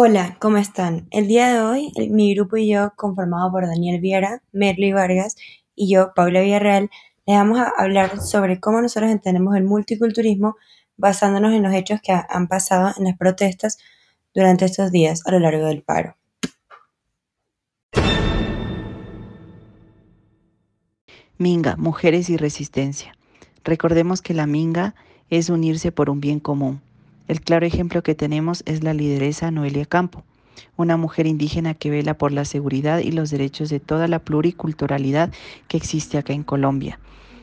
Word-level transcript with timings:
Hola, 0.00 0.36
¿cómo 0.38 0.58
están? 0.58 1.08
El 1.10 1.26
día 1.26 1.52
de 1.52 1.60
hoy, 1.60 1.92
mi 2.08 2.32
grupo 2.32 2.56
y 2.56 2.68
yo, 2.68 2.92
conformado 2.94 3.50
por 3.50 3.66
Daniel 3.66 4.00
Viera, 4.00 4.44
Merly 4.52 4.92
Vargas 4.92 5.34
y 5.74 5.92
yo, 5.92 6.12
Paula 6.14 6.40
Villarreal, 6.40 6.88
les 7.26 7.36
vamos 7.36 7.58
a 7.58 7.72
hablar 7.76 8.20
sobre 8.20 8.60
cómo 8.60 8.80
nosotros 8.80 9.10
entendemos 9.10 9.56
el 9.56 9.64
multiculturismo 9.64 10.54
basándonos 10.96 11.52
en 11.52 11.64
los 11.64 11.74
hechos 11.74 12.00
que 12.00 12.12
han 12.12 12.46
pasado 12.46 12.94
en 12.96 13.06
las 13.06 13.18
protestas 13.18 13.78
durante 14.32 14.66
estos 14.66 14.92
días 14.92 15.26
a 15.26 15.32
lo 15.32 15.40
largo 15.40 15.66
del 15.66 15.82
paro. 15.82 16.14
Minga, 21.38 21.74
mujeres 21.74 22.30
y 22.30 22.36
resistencia. 22.36 23.16
Recordemos 23.64 24.22
que 24.22 24.32
la 24.32 24.46
minga 24.46 24.94
es 25.28 25.50
unirse 25.50 25.90
por 25.90 26.08
un 26.08 26.20
bien 26.20 26.38
común 26.38 26.82
el 27.28 27.42
claro 27.42 27.66
ejemplo 27.66 28.02
que 28.02 28.14
tenemos 28.14 28.62
es 28.66 28.82
la 28.82 28.94
lideresa 28.94 29.50
Noelia 29.50 29.84
Campo, 29.84 30.24
una 30.76 30.96
mujer 30.96 31.26
indígena 31.26 31.74
que 31.74 31.90
vela 31.90 32.14
por 32.14 32.32
la 32.32 32.44
seguridad 32.44 32.98
y 32.98 33.12
los 33.12 33.30
derechos 33.30 33.68
de 33.68 33.80
toda 33.80 34.08
la 34.08 34.18
pluriculturalidad 34.18 35.30
que 35.68 35.76
existe 35.76 36.16
acá 36.16 36.32
en 36.32 36.42
Colombia, 36.42 36.98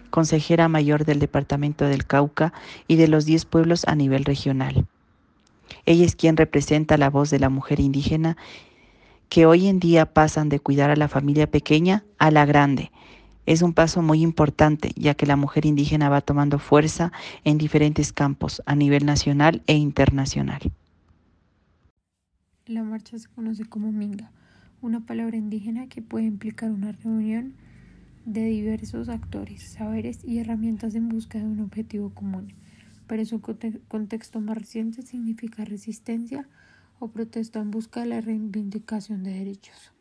consejera 0.09 0.67
mayor 0.67 1.05
del 1.05 1.19
Departamento 1.19 1.85
del 1.85 2.05
Cauca 2.05 2.51
y 2.87 2.95
de 2.95 3.07
los 3.07 3.25
10 3.25 3.45
pueblos 3.45 3.85
a 3.85 3.95
nivel 3.95 4.25
regional. 4.25 4.85
Ella 5.85 6.05
es 6.05 6.15
quien 6.15 6.35
representa 6.35 6.97
la 6.97 7.09
voz 7.09 7.29
de 7.29 7.39
la 7.39 7.49
mujer 7.49 7.79
indígena 7.79 8.37
que 9.29 9.45
hoy 9.45 9.67
en 9.67 9.79
día 9.79 10.05
pasan 10.05 10.49
de 10.49 10.59
cuidar 10.59 10.89
a 10.89 10.95
la 10.95 11.07
familia 11.07 11.49
pequeña 11.49 12.03
a 12.17 12.31
la 12.31 12.45
grande, 12.45 12.91
es 13.45 13.61
un 13.61 13.73
paso 13.73 14.01
muy 14.01 14.21
importante, 14.21 14.91
ya 14.95 15.13
que 15.13 15.25
la 15.25 15.35
mujer 15.35 15.65
indígena 15.65 16.09
va 16.09 16.21
tomando 16.21 16.59
fuerza 16.59 17.11
en 17.43 17.57
diferentes 17.57 18.11
campos, 18.13 18.61
a 18.65 18.75
nivel 18.75 19.05
nacional 19.05 19.61
e 19.67 19.75
internacional. 19.75 20.61
La 22.65 22.83
marcha 22.83 23.19
se 23.19 23.29
conoce 23.29 23.65
como 23.65 23.91
Minga, 23.91 24.31
una 24.81 25.05
palabra 25.05 25.37
indígena 25.37 25.87
que 25.87 26.01
puede 26.01 26.25
implicar 26.25 26.71
una 26.71 26.91
reunión 26.91 27.53
de 28.25 28.45
diversos 28.45 29.07
actores, 29.07 29.61
saberes 29.61 30.23
y 30.23 30.39
herramientas 30.39 30.95
en 30.95 31.09
busca 31.09 31.37
de 31.37 31.45
un 31.45 31.59
objetivo 31.59 32.09
común, 32.09 32.53
pero 33.05 33.23
su 33.23 33.39
contexto 33.39 34.41
más 34.41 34.57
reciente 34.57 35.03
significa 35.03 35.63
resistencia 35.63 36.47
o 36.97 37.09
protesta 37.09 37.59
en 37.59 37.69
busca 37.69 37.99
de 37.99 38.07
la 38.07 38.21
reivindicación 38.21 39.23
de 39.23 39.33
derechos. 39.33 39.91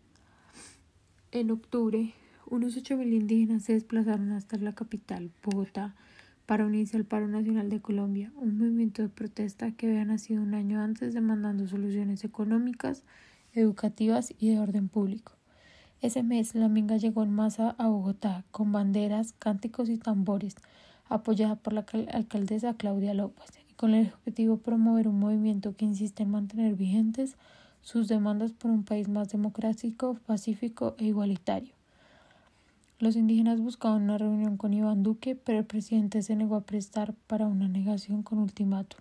En 1.32 1.50
octubre, 1.50 2.14
unos 2.50 2.76
8.000 2.76 3.12
indígenas 3.12 3.64
se 3.64 3.74
desplazaron 3.74 4.32
hasta 4.32 4.56
la 4.58 4.74
capital, 4.74 5.30
Bogotá, 5.42 5.94
para 6.46 6.66
unirse 6.66 6.96
al 6.96 7.04
paro 7.04 7.26
nacional 7.26 7.70
de 7.70 7.80
Colombia, 7.80 8.32
un 8.36 8.58
movimiento 8.58 9.02
de 9.02 9.08
protesta 9.08 9.72
que 9.72 9.86
había 9.88 10.04
nacido 10.04 10.42
un 10.42 10.54
año 10.54 10.80
antes 10.80 11.14
demandando 11.14 11.66
soluciones 11.66 12.24
económicas, 12.24 13.02
educativas 13.52 14.34
y 14.38 14.50
de 14.50 14.58
orden 14.58 14.88
público. 14.88 15.32
Ese 16.02 16.22
mes 16.22 16.54
la 16.54 16.68
minga 16.68 16.98
llegó 16.98 17.22
en 17.22 17.32
masa 17.32 17.74
a 17.78 17.88
Bogotá 17.88 18.44
con 18.50 18.72
banderas, 18.72 19.32
cánticos 19.38 19.88
y 19.88 19.96
tambores, 19.96 20.56
apoyada 21.08 21.56
por 21.56 21.72
la 21.72 21.86
alcaldesa 22.12 22.74
Claudia 22.74 23.14
López, 23.14 23.50
y 23.70 23.72
con 23.74 23.94
el 23.94 24.08
objetivo 24.08 24.56
de 24.56 24.62
promover 24.62 25.08
un 25.08 25.18
movimiento 25.18 25.74
que 25.74 25.86
insiste 25.86 26.22
en 26.24 26.30
mantener 26.30 26.74
vigentes 26.74 27.36
sus 27.80 28.08
demandas 28.08 28.52
por 28.52 28.70
un 28.70 28.84
país 28.84 29.08
más 29.08 29.30
democrático, 29.30 30.18
pacífico 30.26 30.94
e 30.98 31.06
igualitario. 31.06 31.74
Los 33.04 33.16
indígenas 33.16 33.60
buscaban 33.60 34.04
una 34.04 34.16
reunión 34.16 34.56
con 34.56 34.72
Iván 34.72 35.02
Duque, 35.02 35.36
pero 35.36 35.58
el 35.58 35.66
presidente 35.66 36.22
se 36.22 36.36
negó 36.36 36.56
a 36.56 36.62
prestar 36.62 37.12
para 37.26 37.46
una 37.46 37.68
negación 37.68 38.22
con 38.22 38.38
ultimátum 38.38 38.98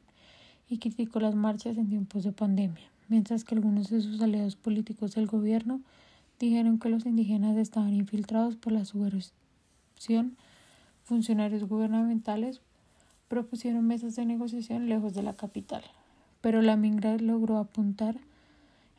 y 0.68 0.80
criticó 0.80 1.22
las 1.22 1.36
marchas 1.36 1.78
en 1.78 1.88
tiempos 1.88 2.26
de 2.26 2.34
pandemia, 2.34 2.84
mientras 3.08 3.46
que 3.46 3.56
algunos 3.56 3.90
de 3.90 4.02
sus 4.02 4.20
aliados 4.20 4.58
políticos 4.58 5.16
del 5.16 5.28
gobierno 5.28 5.80
dijeron 6.38 6.80
que 6.80 6.90
los 6.90 7.06
indígenas 7.06 7.56
estaban 7.56 7.94
infiltrados 7.94 8.58
por 8.58 8.74
la 8.74 8.84
subversión. 8.84 10.36
Funcionarios 11.06 11.64
gubernamentales 11.64 12.60
propusieron 13.30 13.88
mesas 13.88 14.18
de 14.18 14.26
negociación 14.26 14.90
lejos 14.90 15.14
de 15.14 15.24
la 15.24 15.32
capital, 15.32 15.82
pero 16.42 16.62
la 16.62 16.76
Mingra 16.76 17.16
logró 17.20 17.58
apuntar 17.58 18.18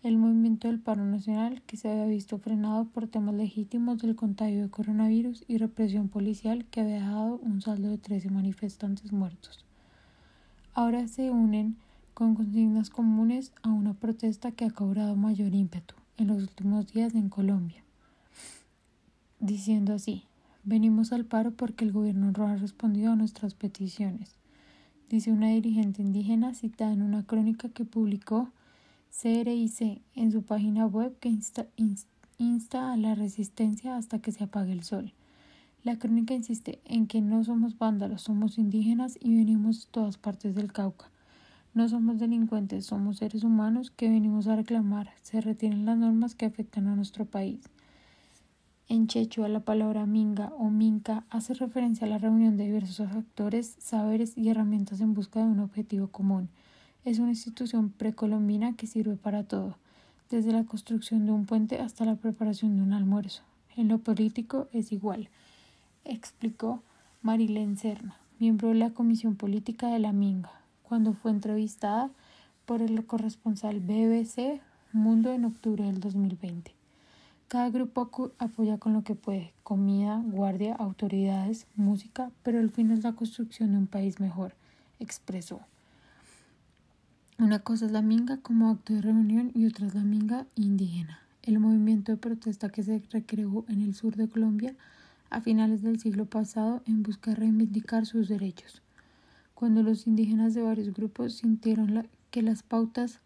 el 0.05 0.19
movimiento 0.19 0.69
del 0.69 0.81
paro 0.81 1.07
nacional, 1.07 1.63
que 1.63 1.79
se 1.79 1.91
había 1.91 2.05
visto 2.05 2.37
frenado 2.39 2.85
por 2.85 3.09
temas 3.09 3.35
legítimos 3.35 3.97
del 4.03 4.15
contagio 4.15 4.61
de 4.61 4.69
coronavirus 4.69 5.45
y 5.49 5.57
represión 5.57 6.11
policial 6.11 6.67
que 6.67 6.83
había 6.83 6.97
dejado 6.97 7.39
un 7.39 7.63
saldo 7.63 7.89
de 7.89 7.97
13 7.97 8.29
manifestantes 8.29 9.13
muertos. 9.13 9.65
Ahora 10.75 11.09
se 11.09 11.31
unen 11.31 11.77
con 12.13 12.35
consignas 12.35 12.91
comunes 12.91 13.53
a 13.63 13.71
una 13.71 13.95
protesta 13.95 14.53
que 14.53 14.67
ha 14.67 14.71
cobrado 14.71 15.17
mayor 15.17 15.55
ímpetu 15.55 15.95
en 16.19 16.27
los 16.27 16.37
últimos 16.37 16.93
días 16.93 17.15
en 17.15 17.31
Colombia, 17.31 17.83
diciendo 19.41 19.95
así, 19.95 20.25
venimos 20.65 21.13
al 21.15 21.25
paro 21.25 21.53
porque 21.53 21.87
el 21.87 21.93
gobierno 21.93 22.31
no 22.31 22.47
ha 22.47 22.57
respondido 22.57 23.13
a 23.13 23.17
nuestras 23.17 23.55
peticiones, 23.55 24.37
dice 25.09 25.33
una 25.33 25.49
dirigente 25.49 26.03
indígena 26.03 26.53
citada 26.53 26.93
en 26.93 27.01
una 27.01 27.25
crónica 27.25 27.71
que 27.71 27.87
publicó 27.87 28.51
CRIC 29.23 30.03
en 30.17 30.33
su 30.33 30.43
página 30.43 30.87
web 30.87 31.17
que 31.21 31.29
insta, 31.29 32.93
a 32.93 32.97
la 32.97 33.15
resistencia 33.15 33.97
hasta 33.97 34.19
que 34.19 34.33
se 34.33 34.43
apague 34.43 34.73
el 34.73 34.83
sol. 34.83 35.13
La 35.85 35.99
crónica 35.99 36.35
insiste 36.35 36.81
en 36.85 37.07
que 37.07 37.21
no 37.21 37.45
somos 37.45 37.79
vándalos, 37.79 38.23
somos 38.23 38.59
indígenas 38.59 39.17
y 39.21 39.37
venimos 39.37 39.87
de 39.87 39.93
todas 39.93 40.19
partes 40.19 40.57
del 40.57 40.73
Cauca. 40.73 41.11
No 41.75 41.89
somos 41.89 42.19
delincuentes, 42.19 42.87
somos 42.87 43.19
seres 43.19 43.45
humanos 43.45 43.93
que 43.93 44.11
venimos 44.11 44.49
a 44.49 44.57
reclamar. 44.57 45.13
Se 45.23 45.41
retienen 45.41 45.87
las 45.87 45.97
normas 45.97 46.35
que 46.35 46.47
afectan 46.47 46.89
a 46.89 46.97
nuestro 46.97 47.25
país. 47.25 47.61
En 48.89 49.07
Chechua, 49.07 49.49
la 49.49 49.61
palabra 49.61 50.07
minga 50.07 50.53
o 50.59 50.71
minca 50.71 51.25
hace 51.31 51.55
referencia 51.55 52.07
a 52.07 52.11
la 52.11 52.19
reunión 52.19 52.57
de 52.57 52.65
diversos 52.65 53.13
actores, 53.13 53.77
saberes 53.79 54.37
y 54.37 54.49
herramientas 54.49 55.01
en 55.01 55.15
busca 55.15 55.41
de 55.41 55.47
un 55.47 55.61
objetivo 55.61 56.09
común. 56.09 56.49
Es 57.05 57.19
una 57.19 57.33
institución 57.33 57.91
precolombina 57.91 58.77
que 58.77 58.87
sirve 58.87 59.17
para 59.17 59.45
todo, 59.45 59.77
desde 60.31 60.53
la 60.53 60.65
construcción 60.65 61.27
de 61.27 61.33
un 61.33 61.45
puente 61.45 61.79
hasta 61.79 62.07
la 62.07 62.17
preparación 62.17 62.77
de 62.77 62.83
un 62.83 62.95
almuerzo. 62.95 63.43
En 63.77 63.89
lo 63.89 63.99
político 63.99 64.69
es 64.73 64.91
igual, 64.91 65.29
explicó 66.07 66.83
Marilén 67.21 67.77
Serna, 67.77 68.17
miembro 68.39 68.69
de 68.69 68.77
la 68.77 68.91
Comisión 68.91 69.37
Política 69.37 69.89
de 69.89 69.99
la 69.99 70.13
Minga, 70.13 70.51
cuando 70.83 71.13
fue 71.13 71.31
entrevistada 71.31 72.09
por 72.65 72.81
el 72.81 73.05
corresponsal 73.05 73.81
BBC 73.81 74.63
Mundo 74.93 75.31
en 75.35 75.45
octubre 75.45 75.85
del 75.85 76.01
2020. 76.01 76.73
Cada 77.49 77.69
grupo 77.69 78.33
apoya 78.39 78.79
con 78.79 78.95
lo 78.95 79.05
que 79.05 79.15
puede, 79.15 79.53
comida, 79.63 80.23
guardia, 80.25 80.75
autoridades, 80.77 81.67
música, 81.77 82.31
pero 82.43 82.61
el 82.61 82.71
fin 82.71 82.93
es 82.93 83.05
la 83.05 83.13
construcción 83.13 83.73
de 83.73 83.79
un 83.79 83.89
país 83.89 84.21
mejor, 84.21 84.55
expresó. 85.01 85.61
Una 87.37 87.59
cosa 87.59 87.87
es 87.87 87.91
la 87.91 88.01
minga 88.01 88.37
como 88.37 88.71
acto 88.71 88.95
de 88.95 89.03
reunión 89.03 89.51
y 89.57 89.67
otra 89.67 89.89
es 89.89 89.95
la 89.97 90.05
minga 90.05 90.47
indígena, 90.55 91.19
el 91.43 91.59
movimiento 91.59 92.13
de 92.13 92.17
protesta 92.17 92.69
que 92.69 92.85
se 92.85 93.03
recreó 93.11 93.65
en 93.69 93.83
el 93.83 93.97
sur 93.97 94.15
de 94.15 94.29
Colombia 94.29 94.77
a 95.31 95.41
finales 95.41 95.83
del 95.83 95.99
siglo 95.99 96.27
pasado 96.27 96.81
en 96.87 97.03
busca 97.03 97.33
de 97.33 97.39
reivindicar 97.39 98.07
sus 98.07 98.29
derechos. 98.29 98.83
Cuando 99.57 99.83
los 99.83 100.07
indígenas 100.07 100.55
de 100.55 100.63
varios 100.63 100.95
grupos 100.95 101.35
sintieron 101.35 102.09
que 102.31 102.43
las 102.43 102.63
pautas 102.63 103.19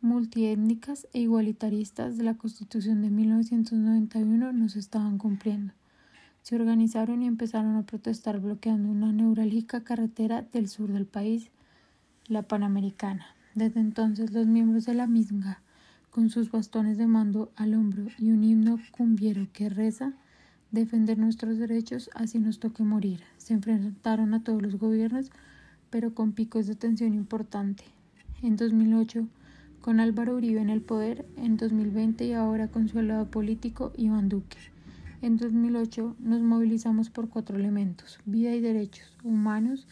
multiétnicas 0.00 1.08
e 1.12 1.22
igualitaristas 1.22 2.16
de 2.16 2.22
la 2.22 2.34
Constitución 2.34 3.02
de 3.02 3.10
1991 3.10 4.52
no 4.52 4.68
se 4.68 4.78
estaban 4.78 5.18
cumpliendo. 5.18 5.74
Se 6.42 6.54
organizaron 6.54 7.24
y 7.24 7.26
empezaron 7.26 7.74
a 7.74 7.82
protestar 7.82 8.38
bloqueando 8.38 8.88
una 8.88 9.12
neurálgica 9.12 9.82
carretera 9.82 10.42
del 10.42 10.68
sur 10.68 10.92
del 10.92 11.06
país, 11.06 11.50
la 12.28 12.42
Panamericana. 12.42 13.26
Desde 13.54 13.80
entonces 13.80 14.32
los 14.32 14.46
miembros 14.46 14.86
de 14.86 14.94
la 14.94 15.06
misma, 15.06 15.60
con 16.10 16.30
sus 16.30 16.50
bastones 16.50 16.98
de 16.98 17.06
mando 17.06 17.52
al 17.56 17.74
hombro 17.74 18.06
y 18.18 18.30
un 18.30 18.44
himno 18.44 18.78
cumbiero 18.92 19.48
que 19.52 19.68
reza, 19.68 20.12
defender 20.70 21.18
nuestros 21.18 21.58
derechos 21.58 22.10
así 22.14 22.38
nos 22.38 22.60
toque 22.60 22.82
morir. 22.84 23.22
Se 23.38 23.52
enfrentaron 23.52 24.34
a 24.34 24.44
todos 24.44 24.62
los 24.62 24.76
gobiernos, 24.76 25.30
pero 25.90 26.14
con 26.14 26.32
picos 26.32 26.66
de 26.66 26.76
tensión 26.76 27.12
importante. 27.14 27.84
En 28.42 28.56
2008, 28.56 29.26
con 29.80 29.98
Álvaro 29.98 30.36
Uribe 30.36 30.60
en 30.60 30.70
el 30.70 30.82
poder, 30.82 31.26
en 31.36 31.56
2020 31.56 32.26
y 32.26 32.32
ahora 32.34 32.68
con 32.68 32.88
su 32.88 32.98
aliado 32.98 33.30
político 33.30 33.92
Iván 33.96 34.28
Duque. 34.28 34.58
En 35.22 35.36
2008 35.36 36.16
nos 36.20 36.40
movilizamos 36.40 37.10
por 37.10 37.28
cuatro 37.28 37.56
elementos, 37.56 38.20
vida 38.24 38.54
y 38.54 38.60
derechos 38.60 39.16
humanos, 39.24 39.86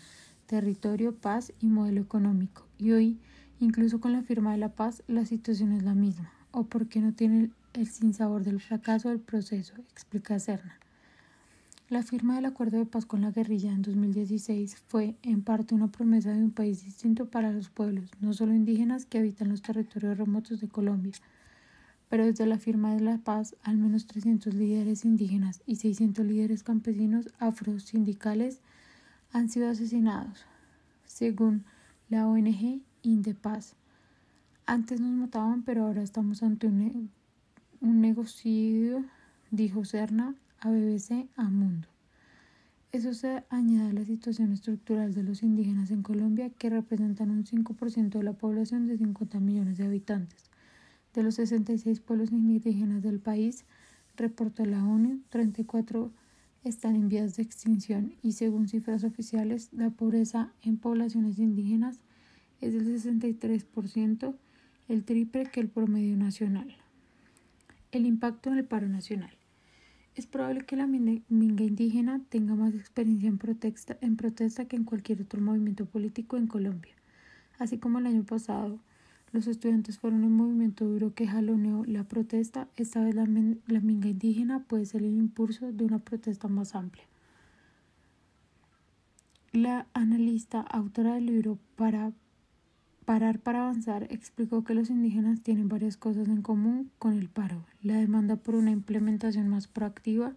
territorio, 0.46 1.14
paz 1.14 1.52
y 1.61 1.66
modelo 1.66 2.00
económico. 2.00 2.66
Y 2.78 2.93
hoy 2.93 3.19
Incluso 3.60 4.00
con 4.00 4.12
la 4.12 4.22
firma 4.22 4.52
de 4.52 4.58
la 4.58 4.69
paz, 4.69 5.02
la 5.08 5.26
situación 5.26 5.72
es 5.72 5.82
la 5.82 5.94
misma, 5.94 6.31
o 6.52 6.64
porque 6.64 7.00
no 7.00 7.12
tiene 7.12 7.50
el 7.72 7.88
sinsabor 7.88 8.44
del 8.44 8.60
fracaso 8.60 9.08
del 9.08 9.19
proceso, 9.19 9.75
explica 9.90 10.38
Serna. 10.38 10.78
La 11.88 12.05
firma 12.05 12.37
del 12.37 12.44
acuerdo 12.44 12.78
de 12.78 12.87
paz 12.87 13.05
con 13.05 13.22
la 13.22 13.32
guerrilla 13.32 13.72
en 13.72 13.82
2016 13.82 14.76
fue, 14.87 15.16
en 15.22 15.43
parte, 15.43 15.75
una 15.75 15.88
promesa 15.88 16.31
de 16.31 16.44
un 16.44 16.52
país 16.52 16.84
distinto 16.84 17.31
para 17.31 17.50
los 17.50 17.69
pueblos, 17.69 18.10
no 18.20 18.32
solo 18.32 18.55
indígenas 18.55 19.06
que 19.06 19.19
habitan 19.19 19.49
los 19.49 19.62
territorios 19.62 20.16
remotos 20.19 20.61
de 20.61 20.69
Colombia, 20.69 21.14
pero 22.08 22.26
desde 22.26 22.46
la 22.46 22.58
firma 22.58 22.94
de 22.94 23.00
la 23.00 23.19
paz, 23.19 23.56
al 23.64 23.76
menos 23.76 24.06
300 24.06 24.54
líderes 24.54 25.04
indígenas 25.04 25.62
y 25.66 25.76
600 25.76 26.25
líderes 26.25 26.62
campesinos 26.62 27.28
afrosindicales 27.40 28.61
han 29.32 29.49
sido 29.49 29.69
asesinados, 29.69 30.46
según 31.06 31.64
la 32.08 32.28
ONG 32.28 32.82
Indepaz. 33.08 33.75
Antes 34.66 35.00
nos 35.00 35.12
mataban, 35.12 35.62
pero 35.62 35.84
ahora 35.84 36.02
estamos 36.02 36.43
ante 36.43 36.66
un, 36.66 37.10
un 37.81 38.00
negocio, 38.00 39.05
dijo 39.50 39.84
Serna 39.84 40.34
a 40.60 40.70
BBC 40.70 41.26
a 41.37 41.44
Mundo. 41.44 41.88
Eso 42.93 43.14
se 43.14 43.44
añade 43.49 43.90
a 43.90 43.93
la 43.93 44.05
situación 44.05 44.52
estructural 44.52 45.14
de 45.14 45.22
los 45.22 45.43
indígenas 45.43 45.90
en 45.90 46.02
Colombia, 46.02 46.50
que 46.50 46.70
representan 46.70 47.31
un 47.31 47.44
5% 47.44 48.10
de 48.10 48.22
la 48.22 48.32
población 48.32 48.87
de 48.87 48.99
50 48.99 49.40
millones 49.40 49.78
de 49.78 49.87
habitantes. 49.87 50.44
De 51.14 51.22
los 51.22 51.37
66 51.37 52.00
pueblos 52.00 52.31
indígenas 52.31 53.02
del 53.02 53.20
país, 53.20 53.64
reportó 54.16 54.64
la 54.66 54.84
ONU, 54.84 55.20
34 55.31 56.11
están 56.64 56.96
en 56.96 57.08
vías 57.08 57.37
de 57.37 57.43
extinción 57.43 58.14
y 58.22 58.32
según 58.32 58.69
cifras 58.69 59.04
oficiales, 59.04 59.70
la 59.72 59.90
pobreza 59.90 60.52
en 60.62 60.76
poblaciones 60.76 61.38
indígenas 61.38 62.00
es 62.60 62.72
del 62.72 62.87
63%, 62.87 64.34
el 64.88 65.05
triple 65.05 65.46
que 65.46 65.60
el 65.60 65.69
promedio 65.69 66.16
nacional. 66.16 66.76
El 67.93 68.06
impacto 68.06 68.50
en 68.50 68.58
el 68.58 68.64
paro 68.64 68.88
nacional. 68.88 69.31
Es 70.14 70.26
probable 70.26 70.62
que 70.62 70.76
la 70.76 70.87
minga 70.87 71.62
indígena 71.62 72.20
tenga 72.28 72.55
más 72.55 72.75
experiencia 72.75 73.28
en 73.28 73.38
protesta, 74.16 74.64
que 74.64 74.76
en 74.76 74.84
cualquier 74.84 75.22
otro 75.22 75.40
movimiento 75.40 75.87
político 75.87 76.37
en 76.37 76.49
Colombia. 76.49 76.94
Así 77.58 77.78
como 77.78 77.99
el 77.99 78.06
año 78.06 78.25
pasado, 78.25 78.81
los 79.31 79.46
estudiantes 79.46 79.99
fueron 79.99 80.25
un 80.25 80.32
movimiento 80.32 80.87
duro 80.87 81.14
que 81.14 81.26
jaloneó 81.26 81.84
la 81.84 82.04
protesta, 82.04 82.69
esta 82.76 83.04
vez 83.04 83.14
la, 83.14 83.26
la 83.66 83.81
minga 83.81 84.08
indígena 84.08 84.64
puede 84.64 84.87
ser 84.87 85.02
el 85.02 85.14
impulso 85.14 85.70
de 85.70 85.84
una 85.84 85.99
protesta 85.99 86.49
más 86.49 86.75
amplia. 86.75 87.04
La 89.52 89.87
analista, 89.93 90.61
autora 90.61 91.14
del 91.14 91.26
libro 91.26 91.58
Para 91.76 92.12
Parar 93.08 93.38
para 93.38 93.62
avanzar 93.62 94.06
explicó 94.10 94.64
que 94.64 94.75
los 94.75 94.90
indígenas 94.90 95.40
tienen 95.40 95.70
varias 95.70 95.96
cosas 95.96 96.28
en 96.28 96.43
común 96.43 96.90
con 96.99 97.14
el 97.14 97.31
paro, 97.31 97.64
la 97.82 97.96
demanda 97.96 98.37
por 98.37 98.55
una 98.55 98.70
implementación 98.70 99.49
más 99.49 99.66
proactiva 99.66 100.34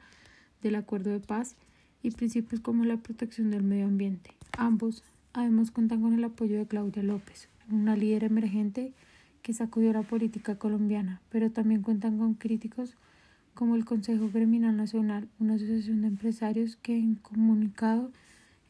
del 0.61 0.75
acuerdo 0.75 1.09
de 1.09 1.19
paz 1.19 1.57
y 2.01 2.11
principios 2.11 2.61
como 2.61 2.85
la 2.85 2.95
protección 2.95 3.51
del 3.51 3.63
medio 3.63 3.87
ambiente. 3.87 4.31
Ambos, 4.57 5.03
además, 5.33 5.69
cuentan 5.69 6.01
con 6.01 6.13
el 6.13 6.23
apoyo 6.23 6.59
de 6.59 6.65
Claudia 6.65 7.03
López, 7.03 7.49
una 7.69 7.97
líder 7.97 8.23
emergente 8.23 8.93
que 9.41 9.51
sacudió 9.51 9.91
la 9.91 10.03
política 10.03 10.55
colombiana, 10.55 11.19
pero 11.29 11.51
también 11.51 11.81
cuentan 11.81 12.19
con 12.19 12.35
críticos 12.35 12.95
como 13.53 13.75
el 13.75 13.83
Consejo 13.83 14.29
Criminal 14.29 14.77
Nacional, 14.77 15.27
una 15.39 15.55
asociación 15.55 16.03
de 16.03 16.07
empresarios 16.07 16.77
que 16.77 16.95
en 16.95 17.15
comunicado 17.15 18.13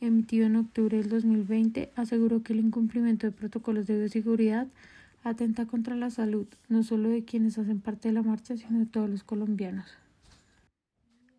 emitido 0.01 0.47
en 0.47 0.57
octubre 0.57 0.97
del 0.97 1.09
2020, 1.09 1.91
aseguró 1.95 2.43
que 2.43 2.53
el 2.53 2.59
incumplimiento 2.59 3.27
de 3.27 3.31
protocolos 3.31 3.87
de 3.87 3.97
bioseguridad 3.97 4.67
atenta 5.23 5.67
contra 5.67 5.95
la 5.95 6.09
salud, 6.09 6.47
no 6.67 6.83
solo 6.83 7.09
de 7.09 7.23
quienes 7.23 7.57
hacen 7.57 7.79
parte 7.79 8.09
de 8.09 8.15
la 8.15 8.23
marcha, 8.23 8.57
sino 8.57 8.79
de 8.79 8.87
todos 8.87 9.09
los 9.09 9.23
colombianos. 9.23 9.85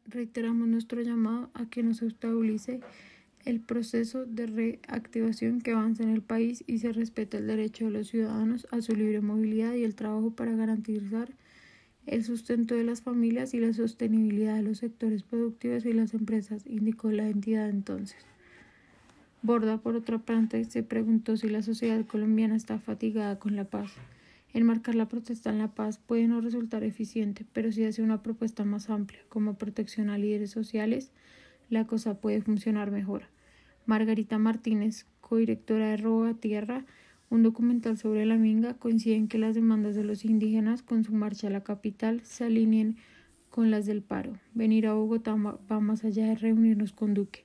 Reiteramos 0.06 0.69
nuestro 0.69 1.00
llamado 1.03 1.50
a 1.55 1.67
que 1.67 1.82
no 1.82 1.93
se 1.94 2.06
el 3.44 3.61
proceso 3.61 4.25
de 4.25 4.47
reactivación 4.47 5.61
que 5.61 5.73
avanza 5.73 6.05
en 6.05 6.11
el 6.11 6.23
país 6.23 6.62
y 6.69 6.79
se 6.79 6.93
respete 6.93 7.38
el 7.38 7.49
derecho 7.49 7.87
de 7.87 7.91
los 7.91 8.08
ciudadanos 8.08 8.69
a 8.70 8.81
su 8.81 8.94
libre 8.94 9.20
movilidad 9.20 9.75
y 9.75 9.82
el 9.82 9.97
trabajo 9.97 10.31
para 10.31 10.55
garantizar 10.55 11.32
el 12.06 12.25
sustento 12.25 12.75
de 12.75 12.85
las 12.85 13.03
familias 13.03 13.55
y 13.55 13.61
la 13.61 13.73
sostenibilidad 13.73 14.56
de 14.56 14.62
los 14.62 14.79
sectores 14.79 15.23
productivos 15.23 15.85
y 15.85 15.93
las 15.93 16.15
empresas, 16.15 16.65
indicó 16.67 17.11
la 17.11 17.29
entidad 17.29 17.69
entonces. 17.69 18.25
Borda, 19.44 19.79
por 19.79 19.97
otra 19.97 20.19
parte, 20.19 20.65
se 20.67 20.85
preguntó 20.85 21.37
si 21.37 21.49
la 21.49 21.62
sociedad 21.62 22.06
colombiana 22.06 22.55
está 22.55 22.79
fatigada 22.79 23.41
con 23.41 23.56
la 23.56 23.65
paz. 23.65 23.91
Enmarcar 24.55 24.94
la 24.94 25.09
protesta 25.09 25.50
en 25.50 25.59
la 25.59 25.75
paz 25.75 25.99
puede 25.99 26.29
no 26.29 26.41
resultar 26.41 26.85
eficiente, 26.85 27.44
pero 27.53 27.73
si 27.73 27.85
hace 27.85 28.03
una 28.03 28.23
propuesta 28.23 28.65
más 28.65 28.89
amplia, 28.89 29.19
como 29.29 29.55
protección 29.55 30.11
a 30.11 30.19
líderes 30.19 30.53
sociales, 30.53 31.11
la 31.71 31.89
cosa 31.89 32.21
puede 32.21 32.41
funcionar 32.41 32.93
mejor. 32.93 33.25
Margarita 33.85 34.39
Martínez, 34.39 35.06
codirectora 35.21 35.89
de 35.89 35.97
Roba 35.97 36.35
Tierra, 36.35 36.85
un 37.29 37.43
documental 37.43 37.99
sobre 37.99 38.25
la 38.27 38.37
minga, 38.37 38.75
coincide 38.75 39.17
en 39.17 39.27
que 39.27 39.39
las 39.39 39.56
demandas 39.56 39.97
de 39.97 40.05
los 40.05 40.25
indígenas 40.25 40.83
con 40.83 41.03
su 41.03 41.15
marcha 41.15 41.49
a 41.49 41.50
la 41.50 41.65
capital 41.65 42.21
se 42.23 42.44
alineen 42.44 42.97
con 43.50 43.73
las 43.73 43.87
del 43.87 44.03
paro. 44.03 44.39
Venir 44.55 44.87
a 44.87 44.93
Bogotá 44.93 45.35
va 45.35 45.81
más 45.81 46.05
allá 46.05 46.27
de 46.27 46.37
reunirnos 46.37 46.93
con 46.93 47.15
Duque. 47.15 47.44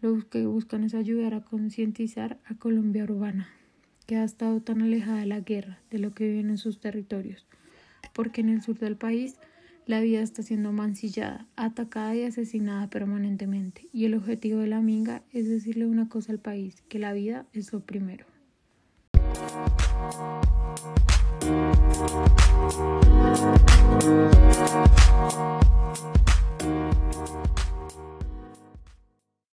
Lo 0.00 0.28
que 0.28 0.46
buscan 0.46 0.84
es 0.84 0.94
ayudar 0.94 1.34
a 1.34 1.40
concientizar 1.40 2.38
a 2.44 2.54
Colombia 2.54 3.02
urbana, 3.02 3.48
que 4.06 4.14
ha 4.14 4.22
estado 4.22 4.60
tan 4.60 4.80
alejada 4.80 5.18
de 5.18 5.26
la 5.26 5.40
guerra, 5.40 5.80
de 5.90 5.98
lo 5.98 6.14
que 6.14 6.28
viven 6.28 6.50
en 6.50 6.58
sus 6.58 6.78
territorios, 6.78 7.48
porque 8.12 8.40
en 8.40 8.48
el 8.48 8.62
sur 8.62 8.78
del 8.78 8.96
país 8.96 9.40
la 9.86 10.00
vida 10.00 10.20
está 10.20 10.44
siendo 10.44 10.70
mancillada, 10.70 11.48
atacada 11.56 12.14
y 12.14 12.22
asesinada 12.22 12.88
permanentemente, 12.88 13.88
y 13.92 14.04
el 14.04 14.14
objetivo 14.14 14.60
de 14.60 14.68
la 14.68 14.80
minga 14.80 15.24
es 15.32 15.48
decirle 15.48 15.86
una 15.86 16.08
cosa 16.08 16.30
al 16.30 16.38
país, 16.38 16.80
que 16.88 17.00
la 17.00 17.12
vida 17.12 17.46
es 17.52 17.72
lo 17.72 17.80
primero. 17.80 18.24